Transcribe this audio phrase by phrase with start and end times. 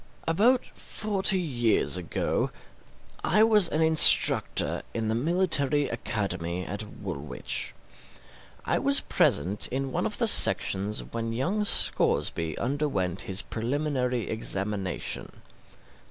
[0.27, 2.49] About forty years ago
[3.23, 7.75] I was an instructor in the military academy at Woolwich.
[8.65, 15.43] I was present in one of the sections when young Scoresby underwent his preliminary examination.